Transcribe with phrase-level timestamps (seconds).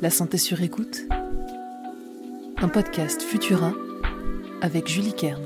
[0.00, 1.08] La santé sur écoute.
[2.58, 3.72] Un podcast Futura
[4.62, 5.42] avec Julie Kern.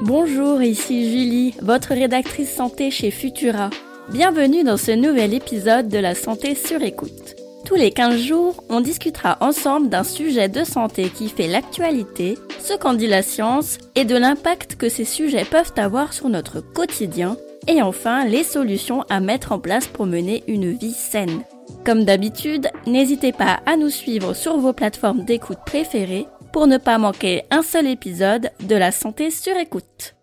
[0.00, 3.68] Bonjour, ici Julie, votre rédactrice santé chez Futura.
[4.08, 7.36] Bienvenue dans ce nouvel épisode de la santé sur écoute.
[7.66, 12.72] Tous les 15 jours, on discutera ensemble d'un sujet de santé qui fait l'actualité, ce
[12.78, 17.36] qu'en dit la science et de l'impact que ces sujets peuvent avoir sur notre quotidien
[17.68, 21.42] et enfin les solutions à mettre en place pour mener une vie saine.
[21.84, 26.98] Comme d'habitude, n'hésitez pas à nous suivre sur vos plateformes d'écoute préférées pour ne pas
[26.98, 30.14] manquer un seul épisode de la santé sur écoute.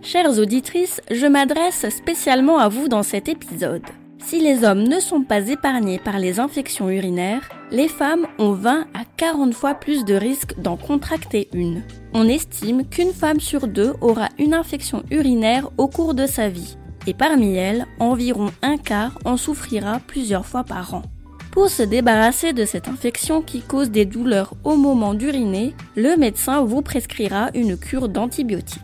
[0.00, 3.82] Chères auditrices, je m'adresse spécialement à vous dans cet épisode.
[4.18, 8.86] Si les hommes ne sont pas épargnés par les infections urinaires, les femmes ont 20
[8.94, 11.82] à 40 fois plus de risques d'en contracter une.
[12.12, 16.76] On estime qu'une femme sur deux aura une infection urinaire au cours de sa vie,
[17.08, 21.02] et parmi elles, environ un quart en souffrira plusieurs fois par an.
[21.50, 26.62] Pour se débarrasser de cette infection qui cause des douleurs au moment d'uriner, le médecin
[26.62, 28.78] vous prescrira une cure d'antibiotiques.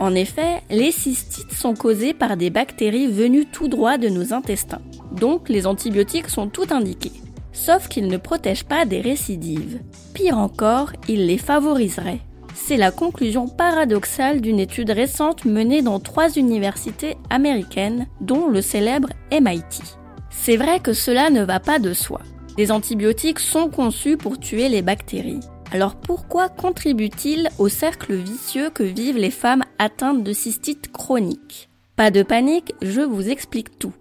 [0.00, 4.82] En effet, les cystites sont causées par des bactéries venues tout droit de nos intestins.
[5.12, 7.12] Donc les antibiotiques sont tout indiqués.
[7.54, 9.80] Sauf qu'ils ne protègent pas des récidives.
[10.12, 12.20] Pire encore, ils les favoriseraient.
[12.54, 19.08] C'est la conclusion paradoxale d'une étude récente menée dans trois universités américaines, dont le célèbre
[19.32, 19.82] MIT.
[20.30, 22.20] C'est vrai que cela ne va pas de soi.
[22.58, 25.40] Les antibiotiques sont conçus pour tuer les bactéries.
[25.72, 31.68] Alors pourquoi contribue-t-il au cercle vicieux que vivent les femmes atteintes de cystite chronique?
[31.96, 33.92] Pas de panique, je vous explique tout.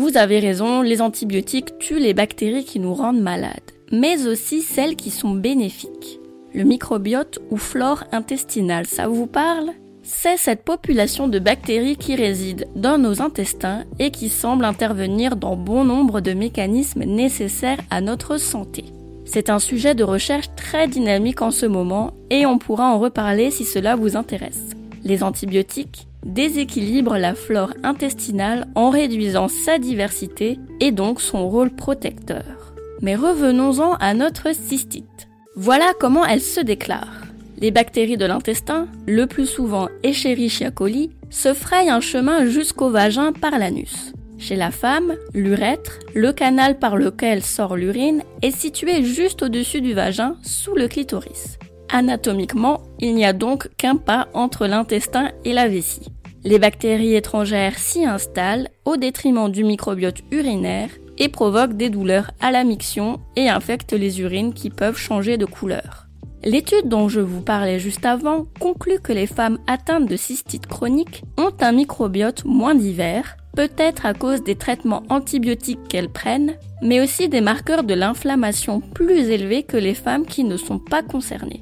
[0.00, 3.60] Vous avez raison, les antibiotiques tuent les bactéries qui nous rendent malades,
[3.92, 6.20] mais aussi celles qui sont bénéfiques.
[6.54, 9.72] Le microbiote ou flore intestinale, ça vous parle?
[10.02, 15.54] C'est cette population de bactéries qui réside dans nos intestins et qui semble intervenir dans
[15.54, 18.86] bon nombre de mécanismes nécessaires à notre santé.
[19.26, 23.50] C'est un sujet de recherche très dynamique en ce moment et on pourra en reparler
[23.50, 24.70] si cela vous intéresse.
[25.04, 32.74] Les antibiotiques déséquilibrent la flore intestinale en réduisant sa diversité et donc son rôle protecteur.
[33.00, 35.28] Mais revenons-en à notre cystite.
[35.56, 37.24] Voilà comment elle se déclare.
[37.58, 43.32] Les bactéries de l'intestin, le plus souvent Escherichia coli, se frayent un chemin jusqu'au vagin
[43.32, 44.12] par l'anus.
[44.38, 49.92] Chez la femme, l'urètre, le canal par lequel sort l'urine, est situé juste au-dessus du
[49.92, 51.58] vagin, sous le clitoris.
[51.92, 56.12] Anatomiquement, il n'y a donc qu'un pas entre l'intestin et la vessie.
[56.44, 62.50] Les bactéries étrangères s'y installent au détriment du microbiote urinaire et provoquent des douleurs à
[62.50, 66.06] la miction et infectent les urines qui peuvent changer de couleur.
[66.42, 71.24] L'étude dont je vous parlais juste avant conclut que les femmes atteintes de cystite chronique
[71.36, 77.28] ont un microbiote moins divers, peut-être à cause des traitements antibiotiques qu'elles prennent, mais aussi
[77.28, 81.60] des marqueurs de l'inflammation plus élevés que les femmes qui ne sont pas concernées.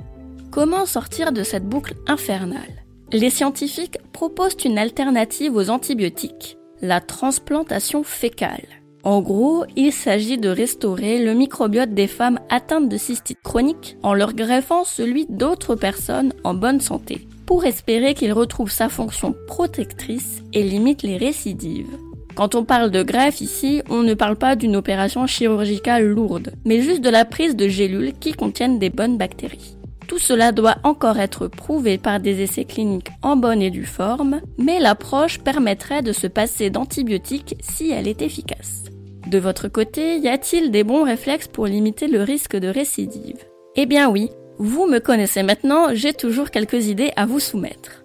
[0.59, 8.03] Comment sortir de cette boucle infernale Les scientifiques proposent une alternative aux antibiotiques, la transplantation
[8.03, 8.67] fécale.
[9.05, 14.15] En gros, il s'agit de restaurer le microbiote des femmes atteintes de cystite chronique en
[14.15, 20.43] leur greffant celui d'autres personnes en bonne santé pour espérer qu'il retrouve sa fonction protectrice
[20.53, 21.97] et limite les récidives.
[22.35, 26.83] Quand on parle de greffe ici, on ne parle pas d'une opération chirurgicale lourde, mais
[26.83, 29.78] juste de la prise de gélules qui contiennent des bonnes bactéries.
[30.09, 34.41] Tout cela doit encore être prouvé par des essais cliniques en bonne et due forme,
[34.57, 38.85] mais l'approche permettrait de se passer d'antibiotiques si elle est efficace.
[39.27, 43.45] De votre côté, y a-t-il des bons réflexes pour limiter le risque de récidive?
[43.77, 48.05] Eh bien oui, vous me connaissez maintenant, j'ai toujours quelques idées à vous soumettre.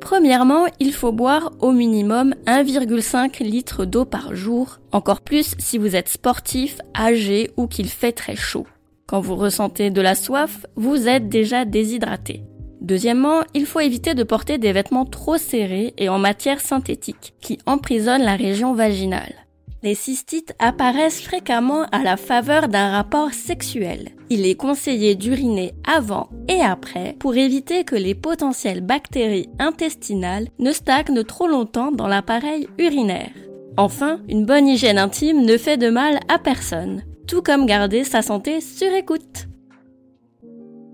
[0.00, 5.96] Premièrement, il faut boire au minimum 1,5 litre d'eau par jour, encore plus si vous
[5.96, 8.66] êtes sportif, âgé ou qu'il fait très chaud.
[9.10, 12.44] Quand vous ressentez de la soif, vous êtes déjà déshydraté.
[12.80, 17.58] Deuxièmement, il faut éviter de porter des vêtements trop serrés et en matière synthétique, qui
[17.66, 19.34] emprisonnent la région vaginale.
[19.82, 24.10] Les cystites apparaissent fréquemment à la faveur d'un rapport sexuel.
[24.28, 30.70] Il est conseillé d'uriner avant et après pour éviter que les potentielles bactéries intestinales ne
[30.70, 33.32] stagnent trop longtemps dans l'appareil urinaire.
[33.76, 38.22] Enfin, une bonne hygiène intime ne fait de mal à personne, tout comme garder sa
[38.22, 39.46] santé sur écoute.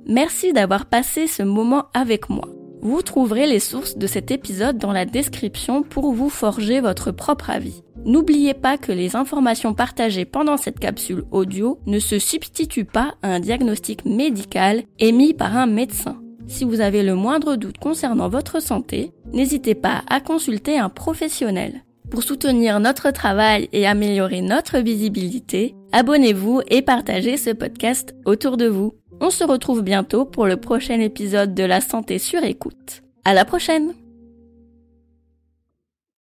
[0.07, 2.47] Merci d'avoir passé ce moment avec moi.
[2.83, 7.49] Vous trouverez les sources de cet épisode dans la description pour vous forger votre propre
[7.49, 7.83] avis.
[8.05, 13.29] N'oubliez pas que les informations partagées pendant cette capsule audio ne se substituent pas à
[13.29, 16.21] un diagnostic médical émis par un médecin.
[16.49, 21.86] Si vous avez le moindre doute concernant votre santé, n'hésitez pas à consulter un professionnel.
[22.11, 28.67] Pour soutenir notre travail et améliorer notre visibilité, abonnez-vous et partagez ce podcast autour de
[28.67, 28.95] vous.
[29.21, 33.03] On se retrouve bientôt pour le prochain épisode de La santé sur écoute.
[33.25, 34.06] À la prochaine!